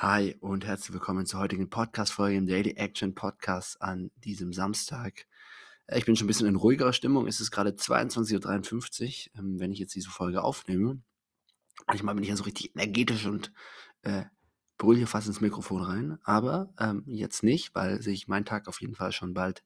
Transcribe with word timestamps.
Hi 0.00 0.36
und 0.38 0.64
herzlich 0.64 0.92
willkommen 0.92 1.26
zur 1.26 1.40
heutigen 1.40 1.70
Podcast-Folge 1.70 2.36
im 2.36 2.46
Daily 2.46 2.76
Action 2.76 3.16
Podcast 3.16 3.82
an 3.82 4.12
diesem 4.18 4.52
Samstag. 4.52 5.26
Äh, 5.88 5.98
ich 5.98 6.04
bin 6.04 6.14
schon 6.14 6.26
ein 6.26 6.28
bisschen 6.28 6.46
in 6.46 6.54
ruhigerer 6.54 6.92
Stimmung. 6.92 7.26
Es 7.26 7.40
ist 7.40 7.50
gerade 7.50 7.70
22.53 7.70 9.30
Uhr, 9.32 9.40
ähm, 9.40 9.58
wenn 9.58 9.72
ich 9.72 9.80
jetzt 9.80 9.96
diese 9.96 10.08
Folge 10.08 10.44
aufnehme. 10.44 11.02
Manchmal 11.88 12.14
bin 12.14 12.22
ich 12.22 12.30
ja 12.30 12.36
so 12.36 12.44
richtig 12.44 12.76
energetisch 12.76 13.26
und 13.26 13.52
äh, 14.02 14.22
brülle 14.76 14.98
hier 14.98 15.08
fast 15.08 15.26
ins 15.26 15.40
Mikrofon 15.40 15.82
rein. 15.82 16.18
Aber 16.22 16.72
ähm, 16.78 17.02
jetzt 17.06 17.42
nicht, 17.42 17.74
weil 17.74 18.00
sich 18.00 18.28
mein 18.28 18.44
Tag 18.44 18.68
auf 18.68 18.80
jeden 18.80 18.94
Fall 18.94 19.10
schon 19.10 19.34
bald 19.34 19.64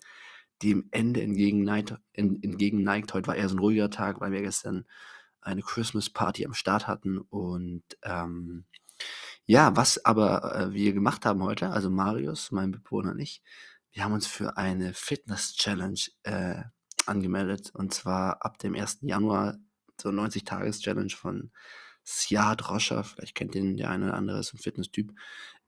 dem 0.63 0.89
Ende 0.93 1.21
entgegenneigt. 1.21 1.97
entgegenneigt. 2.15 3.13
Heute 3.13 3.27
war 3.27 3.37
eher 3.37 3.51
so 3.51 3.57
ein 3.57 3.59
ruhiger 3.59 3.91
Tag, 3.91 4.23
weil 4.23 4.33
wir 4.33 4.41
gestern 4.41 4.87
eine 5.43 5.61
Christmas 5.61 6.09
Party 6.09 6.47
am 6.47 6.55
Start 6.55 6.87
hatten 6.87 7.19
und 7.19 7.83
ähm, 8.03 8.65
ja, 9.47 9.77
was 9.77 10.05
aber, 10.05 10.55
äh, 10.55 10.73
wir 10.73 10.93
gemacht 10.93 11.27
haben 11.27 11.43
heute, 11.43 11.71
also 11.71 11.91
Marius, 11.91 12.53
mein 12.53 12.71
Mitbewohner 12.71 13.13
und 13.13 13.21
ich, 13.21 13.43
wir 13.93 14.05
haben 14.05 14.13
uns 14.13 14.27
für 14.27 14.57
eine 14.57 14.95
Fitness-Challenge 14.95 16.01
äh, 16.23 16.63
angemeldet. 17.07 17.71
Und 17.75 17.93
zwar 17.93 18.45
ab 18.45 18.59
dem 18.59 18.75
1. 18.75 18.99
Januar, 19.03 19.59
so 20.01 20.09
90-Tages-Challenge 20.09 21.11
von 21.11 21.51
Siad 22.05 22.71
Roscher. 22.71 23.05
Vielleicht 23.05 23.35
kennt 23.35 23.55
den 23.55 23.77
der 23.77 23.91
eine 23.91 24.07
oder 24.07 24.15
andere, 24.15 24.41
ist 24.41 24.55
ein 24.55 24.59
Fitness-Typ. 24.59 25.13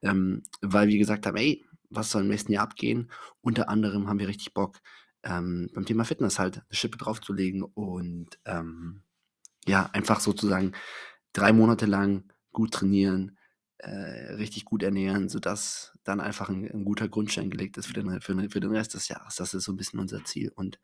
Ähm, 0.02 0.42
weil 0.62 0.88
wir 0.88 0.98
gesagt 0.98 1.27
haben, 1.27 1.36
ey, 1.36 1.64
was 1.91 2.10
soll 2.10 2.22
im 2.22 2.28
nächsten 2.28 2.52
Jahr 2.52 2.64
abgehen? 2.64 3.10
Unter 3.41 3.68
anderem 3.68 4.08
haben 4.08 4.18
wir 4.18 4.28
richtig 4.28 4.54
Bock, 4.54 4.80
ähm, 5.22 5.70
beim 5.74 5.86
Thema 5.86 6.04
Fitness 6.04 6.38
halt 6.38 6.56
eine 6.56 6.64
Schippe 6.70 6.98
draufzulegen 6.98 7.62
und 7.62 8.38
ähm, 8.44 9.02
ja, 9.66 9.88
einfach 9.92 10.20
sozusagen 10.20 10.72
drei 11.32 11.52
Monate 11.52 11.86
lang 11.86 12.30
gut 12.52 12.72
trainieren, 12.72 13.38
richtig 13.83 14.64
gut 14.64 14.83
ernähren, 14.83 15.28
sodass 15.28 15.92
dann 16.05 16.20
einfach 16.20 16.48
ein, 16.48 16.70
ein, 16.70 16.84
guter 16.84 17.09
Grundstein 17.09 17.51
gelegt 17.51 17.77
ist 17.77 17.87
für 17.87 17.95
den, 17.95 18.20
für, 18.20 18.50
für 18.50 18.61
den 18.61 18.70
Rest 18.70 18.94
des 18.94 19.08
Jahres. 19.08 19.36
Das 19.36 19.55
ist 19.55 19.64
so 19.64 19.72
ein 19.72 19.77
bisschen 19.77 20.00
unser 20.00 20.25
Ziel. 20.25 20.53
Und 20.55 20.78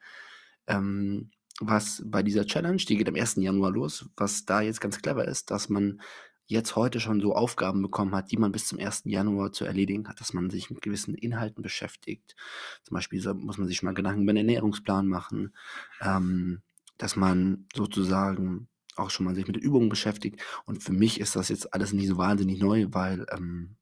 ähm, 0.67 1.31
was 1.61 2.03
bei 2.05 2.23
dieser 2.23 2.47
Challenge, 2.47 2.79
die 2.79 2.97
geht 2.97 3.09
am 3.09 3.15
1. 3.15 3.37
Januar 3.37 3.71
los, 3.71 4.09
was 4.17 4.45
da 4.45 4.61
jetzt 4.61 4.81
ganz 4.81 5.01
clever 5.01 5.27
ist, 5.27 5.51
dass 5.51 5.69
man 5.69 6.01
jetzt 6.47 6.75
heute 6.75 6.99
schon 6.99 7.21
so 7.21 7.35
Aufgaben 7.35 7.81
bekommen 7.81 8.15
hat, 8.15 8.33
die 8.33 8.37
man 8.37 8.51
bis 8.51 8.67
zum 8.67 8.81
1. 8.81 9.03
Januar 9.05 9.53
zu 9.53 9.65
erledigen 9.65 10.09
hat, 10.09 10.21
dass 10.21 10.33
man 10.33 10.51
sich 10.51 10.69
mit 10.69 10.83
gewissen 10.83 11.15
Inhalten 11.15 11.63
beschäftigt. 11.63 12.35
Zum 12.83 12.97
Beispiel 12.97 13.23
muss 13.35 13.57
man 13.57 13.69
sich 13.69 13.83
mal 13.85 13.95
Gedanken 13.95 14.23
über 14.23 14.33
den 14.33 14.49
Ernährungsplan 14.49 15.07
machen, 15.07 15.55
ähm, 16.01 16.63
dass 16.99 17.15
man 17.15 17.67
sozusagen 17.75 18.69
auch 19.01 19.11
schon 19.11 19.27
mal 19.27 19.35
sich 19.35 19.47
mit 19.47 19.57
Übungen 19.57 19.89
beschäftigt. 19.89 20.41
Und 20.65 20.83
für 20.83 20.93
mich 20.93 21.21
ist 21.21 21.37
das 21.37 21.49
jetzt 21.49 21.73
alles 21.75 21.93
nicht 21.93 22.09
so 22.09 22.17
wahnsinnig 22.17 22.61
neu, 22.61 22.87
weil 22.91 23.27
ähm, 23.33 23.77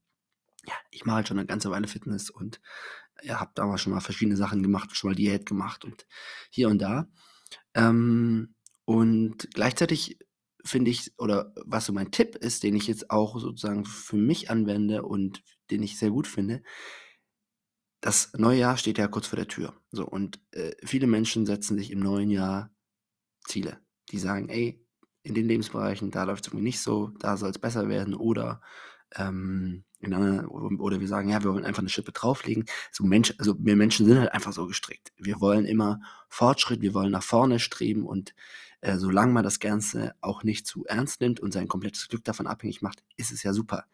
ja, 0.67 0.75
ich 0.91 1.05
mache 1.05 1.17
halt 1.17 1.29
schon 1.29 1.39
eine 1.39 1.47
ganze 1.47 1.71
Weile 1.71 1.89
Fitness 1.89 2.31
und 2.31 2.61
ja, 3.23 3.41
habe 3.41 3.53
damals 3.55 3.81
schon 3.81 3.93
mal 3.93 4.01
verschiedene 4.01 4.37
Sachen 4.37 4.63
gemacht, 4.63 4.95
schon 4.95 5.11
mal 5.11 5.17
Diät 5.17 5.47
gemacht 5.47 5.85
und 5.85 6.07
hier 6.51 6.69
und 6.69 6.79
da. 6.79 7.09
Ähm, 7.75 8.55
und 8.85 9.49
gleichzeitig 9.55 10.19
finde 10.65 10.91
ich, 10.91 11.13
oder 11.19 11.53
was 11.65 11.87
so 11.87 11.93
mein 11.93 12.11
Tipp 12.11 12.37
ist, 12.37 12.63
den 12.63 12.77
ich 12.77 12.87
jetzt 12.87 13.11
auch 13.11 13.39
sozusagen 13.39 13.85
für 13.85 14.17
mich 14.17 14.51
anwende 14.51 15.03
und 15.03 15.43
den 15.71 15.83
ich 15.83 15.99
sehr 15.99 16.11
gut 16.11 16.27
finde, 16.27 16.63
das 18.01 18.33
neue 18.37 18.59
Jahr 18.59 18.77
steht 18.77 18.99
ja 18.99 19.09
kurz 19.09 19.27
vor 19.27 19.37
der 19.37 19.49
Tür. 19.49 19.75
So, 19.91 20.07
und 20.07 20.41
äh, 20.53 20.73
viele 20.85 21.07
Menschen 21.07 21.47
setzen 21.47 21.77
sich 21.77 21.91
im 21.91 21.99
neuen 21.99 22.31
Jahr 22.31 22.73
Ziele. 23.45 23.81
Die 24.11 24.19
sagen, 24.19 24.49
ey, 24.49 24.87
in 25.23 25.35
den 25.35 25.47
Lebensbereichen, 25.47 26.11
da 26.11 26.25
läuft 26.25 26.47
es 26.47 26.49
irgendwie 26.49 26.65
nicht 26.65 26.81
so, 26.81 27.09
da 27.19 27.37
soll 27.37 27.51
es 27.51 27.59
besser 27.59 27.89
werden 27.89 28.15
oder 28.15 28.61
ähm, 29.15 29.85
anderen, 30.03 30.47
oder 30.47 31.01
wir 31.01 31.09
sagen, 31.09 31.29
ja, 31.29 31.43
wir 31.43 31.53
wollen 31.53 31.65
einfach 31.65 31.81
eine 31.81 31.89
Schippe 31.89 32.13
drauflegen. 32.13 32.67
So 32.93 33.05
Mensch, 33.05 33.35
also 33.39 33.57
wir 33.59 33.77
Menschen 33.77 34.07
sind 34.07 34.19
halt 34.19 34.33
einfach 34.33 34.53
so 34.53 34.67
gestrickt. 34.67 35.13
Wir 35.17 35.41
wollen 35.41 35.65
immer 35.65 36.01
Fortschritt, 36.29 36.81
wir 36.81 36.95
wollen 36.95 37.11
nach 37.11 37.23
vorne 37.23 37.59
streben 37.59 38.07
und 38.07 38.35
äh, 38.81 38.97
solange 38.97 39.33
man 39.33 39.45
das 39.45 39.59
Ganze 39.59 40.15
auch 40.21 40.45
nicht 40.45 40.67
zu 40.67 40.85
ernst 40.85 41.21
nimmt 41.21 41.41
und 41.41 41.53
sein 41.53 41.69
komplettes 41.69 42.09
Glück 42.09 42.25
davon 42.25 42.47
abhängig 42.47 42.81
macht, 42.81 43.03
ist 43.17 43.33
es 43.33 43.43
ja 43.43 43.53
super. 43.53 43.87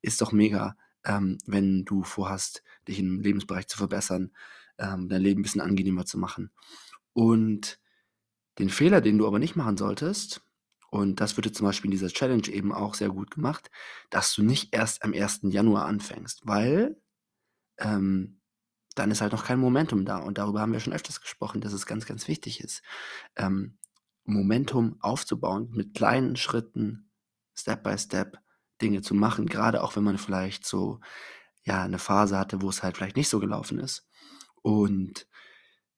Ist 0.00 0.20
doch 0.20 0.32
mega, 0.32 0.76
ähm, 1.04 1.38
wenn 1.46 1.84
du 1.84 2.02
vorhast, 2.02 2.64
dich 2.88 2.98
im 2.98 3.20
Lebensbereich 3.20 3.68
zu 3.68 3.76
verbessern, 3.76 4.32
ähm, 4.78 5.08
dein 5.08 5.22
Leben 5.22 5.40
ein 5.40 5.42
bisschen 5.42 5.60
angenehmer 5.60 6.06
zu 6.06 6.18
machen. 6.18 6.50
Und 7.12 7.78
den 8.58 8.68
Fehler, 8.68 9.00
den 9.00 9.18
du 9.18 9.26
aber 9.26 9.38
nicht 9.38 9.54
machen 9.54 9.76
solltest, 9.76 10.42
und 10.92 11.22
das 11.22 11.34
jetzt 11.38 11.56
zum 11.56 11.66
Beispiel 11.66 11.88
in 11.88 11.92
dieser 11.92 12.10
Challenge 12.10 12.46
eben 12.48 12.70
auch 12.70 12.92
sehr 12.92 13.08
gut 13.08 13.30
gemacht, 13.30 13.70
dass 14.10 14.34
du 14.34 14.42
nicht 14.42 14.74
erst 14.74 15.02
am 15.02 15.14
1. 15.14 15.40
Januar 15.44 15.86
anfängst, 15.86 16.42
weil 16.44 17.00
ähm, 17.78 18.42
dann 18.94 19.10
ist 19.10 19.22
halt 19.22 19.32
noch 19.32 19.46
kein 19.46 19.58
Momentum 19.58 20.04
da. 20.04 20.18
Und 20.18 20.36
darüber 20.36 20.60
haben 20.60 20.74
wir 20.74 20.80
schon 20.80 20.92
öfters 20.92 21.22
gesprochen, 21.22 21.62
dass 21.62 21.72
es 21.72 21.86
ganz, 21.86 22.04
ganz 22.04 22.28
wichtig 22.28 22.60
ist, 22.60 22.82
ähm, 23.36 23.78
Momentum 24.24 24.98
aufzubauen, 25.00 25.70
mit 25.72 25.94
kleinen 25.94 26.36
Schritten, 26.36 27.10
Step 27.54 27.82
by 27.84 27.96
Step 27.96 28.36
Dinge 28.82 29.00
zu 29.00 29.14
machen, 29.14 29.46
gerade 29.46 29.82
auch 29.82 29.96
wenn 29.96 30.04
man 30.04 30.18
vielleicht 30.18 30.66
so 30.66 31.00
ja 31.64 31.84
eine 31.84 31.98
Phase 31.98 32.36
hatte, 32.36 32.60
wo 32.60 32.68
es 32.68 32.82
halt 32.82 32.98
vielleicht 32.98 33.16
nicht 33.16 33.30
so 33.30 33.40
gelaufen 33.40 33.78
ist. 33.78 34.06
Und 34.60 35.26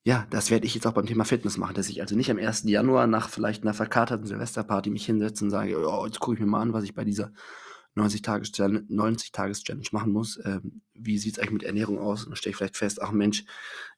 ja, 0.06 0.26
das 0.30 0.50
werde 0.50 0.66
ich 0.66 0.74
jetzt 0.74 0.86
auch 0.86 0.92
beim 0.92 1.06
Thema 1.06 1.24
Fitness 1.24 1.56
machen, 1.56 1.74
dass 1.74 1.88
ich 1.88 2.00
also 2.02 2.14
nicht 2.14 2.30
am 2.30 2.38
1. 2.38 2.68
Januar 2.68 3.06
nach 3.06 3.28
vielleicht 3.30 3.62
einer 3.62 3.72
verkaterten 3.74 4.26
Silvesterparty 4.26 4.90
mich 4.90 5.06
hinsetze 5.06 5.44
und 5.44 5.50
sage: 5.50 5.76
„Oh, 5.88 6.04
jetzt 6.06 6.20
gucke 6.20 6.34
ich 6.34 6.40
mir 6.40 6.46
mal 6.46 6.60
an, 6.60 6.72
was 6.74 6.84
ich 6.84 6.94
bei 6.94 7.04
dieser 7.04 7.32
90-Tages-Challenge 7.94 8.84
90 8.88 9.92
machen 9.92 10.12
muss. 10.12 10.38
Ähm, 10.44 10.82
wie 10.94 11.16
sieht 11.18 11.34
es 11.34 11.38
eigentlich 11.38 11.52
mit 11.52 11.62
Ernährung 11.64 11.98
aus?“ 11.98 12.24
Und 12.24 12.30
dann 12.30 12.36
stelle 12.36 12.50
ich 12.52 12.56
vielleicht 12.58 12.76
fest: 12.76 13.00
„Ach 13.02 13.12
Mensch, 13.12 13.44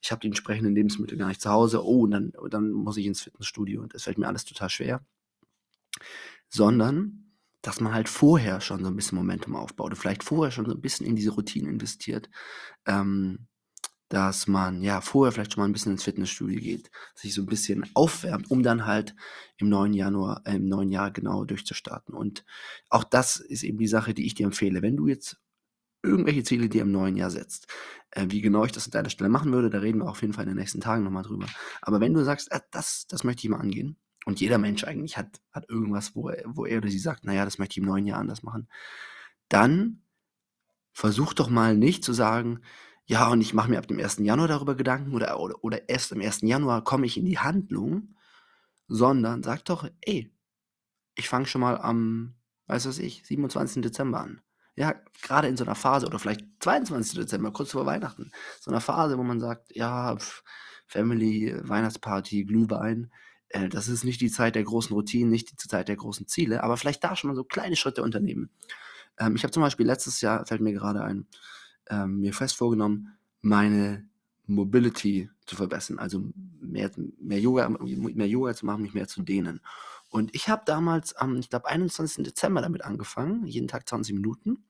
ich 0.02 0.12
habe 0.12 0.20
die 0.20 0.28
entsprechenden 0.28 0.74
Lebensmittel 0.76 1.18
gar 1.18 1.28
nicht 1.28 1.40
zu 1.40 1.50
Hause. 1.50 1.84
Oh, 1.84 2.02
und 2.04 2.12
dann 2.12 2.32
dann 2.50 2.70
muss 2.72 2.96
ich 2.98 3.06
ins 3.06 3.22
Fitnessstudio 3.22 3.82
und 3.82 3.92
das 3.94 4.04
fällt 4.04 4.18
mir 4.18 4.28
alles 4.28 4.44
total 4.44 4.70
schwer.“ 4.70 5.00
Sondern, 6.48 7.32
dass 7.62 7.80
man 7.80 7.92
halt 7.94 8.08
vorher 8.08 8.60
schon 8.60 8.80
so 8.82 8.86
ein 8.88 8.96
bisschen 8.96 9.18
Momentum 9.18 9.56
aufbaut 9.56 9.90
und 9.90 9.96
vielleicht 9.96 10.22
vorher 10.22 10.52
schon 10.52 10.66
so 10.66 10.72
ein 10.72 10.80
bisschen 10.80 11.06
in 11.06 11.16
diese 11.16 11.30
Routine 11.32 11.68
investiert, 11.68 12.30
ähm 12.86 13.46
dass 14.08 14.46
man 14.46 14.82
ja 14.82 15.00
vorher 15.00 15.32
vielleicht 15.32 15.52
schon 15.52 15.62
mal 15.62 15.68
ein 15.68 15.72
bisschen 15.72 15.92
ins 15.92 16.04
Fitnessstudio 16.04 16.60
geht, 16.60 16.90
sich 17.14 17.34
so 17.34 17.42
ein 17.42 17.46
bisschen 17.46 17.84
aufwärmt, 17.94 18.50
um 18.50 18.62
dann 18.62 18.86
halt 18.86 19.14
im 19.56 19.68
neuen 19.68 19.94
Januar, 19.94 20.42
äh, 20.44 20.56
im 20.56 20.68
neuen 20.68 20.90
Jahr 20.90 21.10
genau 21.10 21.44
durchzustarten. 21.44 22.14
Und 22.14 22.44
auch 22.88 23.04
das 23.04 23.36
ist 23.36 23.64
eben 23.64 23.78
die 23.78 23.88
Sache, 23.88 24.14
die 24.14 24.26
ich 24.26 24.34
dir 24.34 24.46
empfehle. 24.46 24.82
Wenn 24.82 24.96
du 24.96 25.08
jetzt 25.08 25.38
irgendwelche 26.02 26.44
Ziele 26.44 26.68
dir 26.68 26.82
im 26.82 26.92
neuen 26.92 27.16
Jahr 27.16 27.30
setzt, 27.30 27.66
äh, 28.10 28.26
wie 28.28 28.40
genau 28.40 28.64
ich 28.64 28.72
das 28.72 28.86
an 28.86 28.92
deiner 28.92 29.10
Stelle 29.10 29.30
machen 29.30 29.52
würde, 29.52 29.70
da 29.70 29.78
reden 29.78 29.98
wir 29.98 30.08
auf 30.08 30.20
jeden 30.20 30.34
Fall 30.34 30.44
in 30.44 30.50
den 30.50 30.58
nächsten 30.58 30.80
Tagen 30.80 31.02
nochmal 31.02 31.24
drüber. 31.24 31.46
Aber 31.82 32.00
wenn 32.00 32.14
du 32.14 32.22
sagst, 32.24 32.52
äh, 32.52 32.60
das, 32.70 33.06
das 33.08 33.24
möchte 33.24 33.42
ich 33.44 33.50
mal 33.50 33.60
angehen, 33.60 33.96
und 34.26 34.40
jeder 34.40 34.58
Mensch 34.58 34.82
eigentlich 34.82 35.16
hat, 35.16 35.40
hat 35.52 35.70
irgendwas, 35.70 36.16
wo 36.16 36.28
er, 36.28 36.42
wo 36.46 36.66
er 36.66 36.78
oder 36.78 36.88
sie 36.88 36.98
sagt, 36.98 37.24
naja, 37.24 37.44
das 37.44 37.58
möchte 37.58 37.74
ich 37.74 37.78
im 37.78 37.84
neuen 37.84 38.06
Jahr 38.06 38.18
anders 38.18 38.42
machen, 38.42 38.68
dann 39.48 40.02
versuch 40.92 41.32
doch 41.32 41.48
mal 41.48 41.76
nicht 41.76 42.02
zu 42.02 42.12
sagen, 42.12 42.60
ja, 43.06 43.28
und 43.28 43.40
ich 43.40 43.54
mache 43.54 43.70
mir 43.70 43.78
ab 43.78 43.86
dem 43.86 44.00
1. 44.00 44.18
Januar 44.18 44.48
darüber 44.48 44.74
Gedanken 44.74 45.14
oder, 45.14 45.38
oder, 45.38 45.62
oder 45.62 45.88
erst 45.88 46.12
am 46.12 46.20
1. 46.20 46.40
Januar 46.42 46.82
komme 46.82 47.06
ich 47.06 47.16
in 47.16 47.24
die 47.24 47.38
Handlung, 47.38 48.16
sondern 48.88 49.42
sag 49.42 49.64
doch, 49.64 49.88
ey, 50.00 50.32
ich 51.14 51.28
fange 51.28 51.46
schon 51.46 51.60
mal 51.60 51.78
am, 51.78 52.34
weiß 52.66 52.86
was 52.86 52.98
ich, 52.98 53.24
27. 53.24 53.82
Dezember 53.82 54.20
an. 54.20 54.40
Ja, 54.74 54.94
gerade 55.22 55.48
in 55.48 55.56
so 55.56 55.64
einer 55.64 55.76
Phase 55.76 56.06
oder 56.06 56.18
vielleicht 56.18 56.44
22. 56.60 57.18
Dezember, 57.18 57.52
kurz 57.52 57.72
vor 57.72 57.86
Weihnachten. 57.86 58.32
So 58.60 58.70
einer 58.70 58.80
Phase, 58.80 59.16
wo 59.16 59.22
man 59.22 59.40
sagt, 59.40 59.74
ja, 59.74 60.16
pf, 60.16 60.42
Family, 60.86 61.54
Weihnachtsparty, 61.62 62.44
Glühwein. 62.44 63.10
Äh, 63.48 63.68
das 63.68 63.88
ist 63.88 64.04
nicht 64.04 64.20
die 64.20 64.30
Zeit 64.30 64.54
der 64.54 64.64
großen 64.64 64.94
Routinen, 64.94 65.30
nicht 65.30 65.50
die 65.52 65.68
Zeit 65.68 65.88
der 65.88 65.96
großen 65.96 66.26
Ziele, 66.26 66.62
aber 66.62 66.76
vielleicht 66.76 67.04
da 67.04 67.16
schon 67.16 67.28
mal 67.28 67.36
so 67.36 67.44
kleine 67.44 67.76
Schritte 67.76 68.02
unternehmen. 68.02 68.50
Ähm, 69.18 69.36
ich 69.36 69.44
habe 69.44 69.52
zum 69.52 69.62
Beispiel 69.62 69.86
letztes 69.86 70.20
Jahr, 70.20 70.44
fällt 70.46 70.60
mir 70.60 70.72
gerade 70.72 71.02
ein, 71.02 71.26
ähm, 71.88 72.20
mir 72.20 72.32
fest 72.32 72.56
vorgenommen, 72.56 73.16
meine 73.40 74.08
Mobility 74.46 75.30
zu 75.44 75.56
verbessern, 75.56 75.98
also 75.98 76.22
mehr, 76.60 76.90
mehr, 77.18 77.40
Yoga, 77.40 77.68
mehr 77.68 78.28
Yoga 78.28 78.54
zu 78.54 78.66
machen, 78.66 78.82
mich 78.82 78.94
mehr 78.94 79.08
zu 79.08 79.22
dehnen. 79.22 79.60
Und 80.08 80.34
ich 80.34 80.48
habe 80.48 80.62
damals 80.64 81.14
am, 81.14 81.36
ich 81.36 81.50
glaube, 81.50 81.66
21. 81.66 82.24
Dezember 82.24 82.62
damit 82.62 82.84
angefangen, 82.84 83.46
jeden 83.46 83.68
Tag 83.68 83.88
20 83.88 84.14
Minuten. 84.14 84.64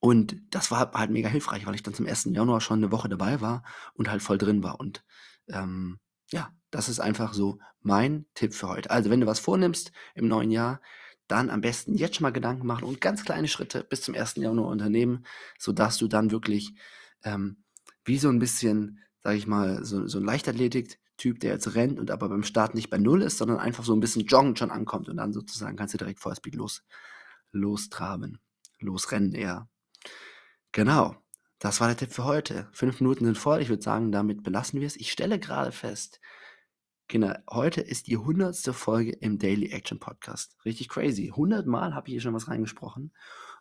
Und 0.00 0.36
das 0.50 0.70
war 0.70 0.92
halt 0.92 1.10
mega 1.10 1.28
hilfreich, 1.28 1.64
weil 1.66 1.74
ich 1.74 1.82
dann 1.82 1.94
zum 1.94 2.06
1. 2.06 2.24
Januar 2.32 2.60
schon 2.60 2.80
eine 2.80 2.92
Woche 2.92 3.08
dabei 3.08 3.40
war 3.40 3.62
und 3.94 4.10
halt 4.10 4.22
voll 4.22 4.38
drin 4.38 4.62
war. 4.62 4.80
Und 4.80 5.04
ähm, 5.48 5.98
ja, 6.30 6.50
das 6.70 6.88
ist 6.88 7.00
einfach 7.00 7.34
so 7.34 7.58
mein 7.80 8.26
Tipp 8.34 8.54
für 8.54 8.68
heute. 8.68 8.90
Also, 8.90 9.10
wenn 9.10 9.20
du 9.20 9.26
was 9.26 9.38
vornimmst 9.38 9.92
im 10.14 10.28
neuen 10.28 10.50
Jahr, 10.50 10.80
dann 11.28 11.50
am 11.50 11.60
besten 11.60 11.94
jetzt 11.94 12.16
schon 12.16 12.22
mal 12.22 12.32
Gedanken 12.32 12.66
machen 12.66 12.84
und 12.84 13.00
ganz 13.00 13.24
kleine 13.24 13.48
Schritte 13.48 13.84
bis 13.84 14.02
zum 14.02 14.14
1. 14.14 14.36
Januar 14.36 14.68
unternehmen, 14.68 15.24
sodass 15.58 15.98
du 15.98 16.08
dann 16.08 16.30
wirklich 16.30 16.74
ähm, 17.24 17.62
wie 18.04 18.18
so 18.18 18.28
ein 18.28 18.38
bisschen, 18.38 19.00
sage 19.22 19.36
ich 19.36 19.46
mal, 19.46 19.84
so, 19.84 20.06
so 20.06 20.18
ein 20.18 20.24
Leichtathletik-Typ, 20.24 21.40
der 21.40 21.52
jetzt 21.52 21.74
rennt 21.74 21.98
und 21.98 22.10
aber 22.10 22.28
beim 22.28 22.42
Start 22.42 22.74
nicht 22.74 22.90
bei 22.90 22.98
Null 22.98 23.22
ist, 23.22 23.38
sondern 23.38 23.58
einfach 23.58 23.84
so 23.84 23.94
ein 23.94 24.00
bisschen 24.00 24.26
joggen 24.26 24.56
schon 24.56 24.70
ankommt 24.70 25.08
und 25.08 25.16
dann 25.16 25.32
sozusagen 25.32 25.76
kannst 25.76 25.94
du 25.94 25.98
direkt 25.98 26.20
Vollspeed 26.20 26.54
los, 26.54 26.82
lostraben, 27.52 28.38
losrennen 28.80 29.32
eher. 29.32 29.68
Genau, 30.72 31.16
das 31.58 31.80
war 31.80 31.88
der 31.88 31.96
Tipp 31.96 32.12
für 32.12 32.24
heute. 32.24 32.68
Fünf 32.72 33.00
Minuten 33.00 33.24
sind 33.24 33.38
voll. 33.38 33.60
Ich 33.60 33.68
würde 33.68 33.82
sagen, 33.82 34.10
damit 34.10 34.42
belassen 34.42 34.80
wir 34.80 34.86
es. 34.86 34.96
Ich 34.96 35.12
stelle 35.12 35.38
gerade 35.38 35.70
fest, 35.70 36.20
Kinder, 37.12 37.44
heute 37.50 37.82
ist 37.82 38.06
die 38.06 38.16
hundertste 38.16 38.72
Folge 38.72 39.10
im 39.10 39.38
Daily 39.38 39.66
Action 39.66 39.98
Podcast. 39.98 40.56
Richtig 40.64 40.88
crazy. 40.88 41.28
100 41.28 41.66
Mal 41.66 41.94
habe 41.94 42.08
ich 42.08 42.12
hier 42.12 42.22
schon 42.22 42.32
was 42.32 42.48
reingesprochen. 42.48 43.12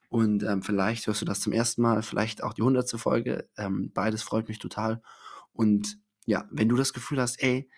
Und 0.08 0.44
ähm, 0.44 0.64
vielleicht 0.64 1.06
hörst 1.06 1.20
du 1.20 1.26
das 1.26 1.42
zum 1.42 1.52
ersten 1.52 1.82
Mal, 1.82 2.02
vielleicht 2.02 2.44
auch 2.44 2.54
die 2.54 2.62
hundertste 2.62 2.98
Folge. 2.98 3.50
Ähm, 3.58 3.92
beides 3.94 4.24
freut 4.24 4.48
mich 4.48 4.60
total. 4.60 5.02
Und 5.52 6.00
ja, 6.26 6.48
wenn 6.50 6.70
du 6.70 6.78
das 6.78 6.94
Gefühl 6.94 7.20
hast, 7.20 7.44
ey, 7.44 7.70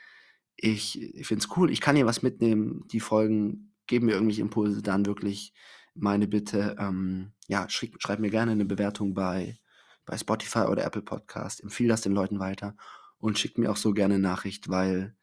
ich, 0.58 1.02
ich 1.02 1.26
finde 1.26 1.44
es 1.44 1.58
cool, 1.58 1.72
ich 1.72 1.82
kann 1.82 1.96
hier 1.96 2.06
was 2.06 2.22
mitnehmen, 2.22 2.86
die 2.92 3.00
Folgen 3.00 3.74
geben 3.88 4.06
mir 4.06 4.12
irgendwelche 4.12 4.42
Impulse, 4.42 4.84
dann 4.84 5.08
wirklich 5.08 5.56
meine 5.96 6.28
Bitte, 6.28 6.76
ähm, 6.78 7.34
ja, 7.48 7.68
schreib, 7.68 7.96
schreib, 7.98 8.20
mir 8.20 8.30
gerne 8.30 8.52
eine 8.52 8.66
Bewertung 8.66 9.16
bei, 9.16 9.58
bei 10.06 10.20
Spotify 10.20 10.68
oder 10.70 10.86
Apple 10.86 11.02
Podcast, 11.02 11.64
empfehle 11.64 11.90
das 11.90 12.02
den 12.02 12.14
Leuten 12.14 12.38
weiter 12.38 12.78
und 13.18 13.40
schick 13.40 13.58
mir 13.58 13.72
auch 13.72 13.78
so 13.78 13.92
gerne 13.92 14.14
eine 14.14 14.22
Nachricht, 14.22 14.70
weil 14.70 15.16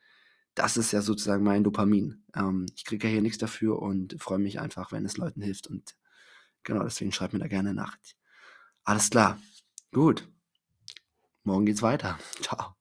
das 0.61 0.77
ist 0.77 0.93
ja 0.93 1.03
sozusagen 1.03 1.45
mein 1.45 1.65
Dopamin. 1.65 2.25
Ähm, 2.35 2.67
ich 2.77 2.85
kriege 2.85 3.07
ja 3.07 3.13
hier 3.13 3.23
nichts 3.23 3.39
dafür 3.39 3.81
und 3.81 4.21
freue 4.21 4.39
mich 4.39 4.61
einfach, 4.61 4.93
wenn 4.93 5.05
es 5.05 5.17
Leuten 5.17 5.43
hilft 5.43 5.67
und 5.67 5.97
genau 6.63 6.85
deswegen 6.85 7.13
schreib 7.13 7.33
mir 7.33 7.39
da 7.39 7.49
gerne 7.49 7.75
Nachricht. 7.75 8.17
Alles 8.85 9.11
klar, 9.11 9.41
gut. 9.93 10.29
Morgen 11.45 11.67
geht's 11.67 11.83
weiter. 11.83 12.19
Ciao. 12.43 12.80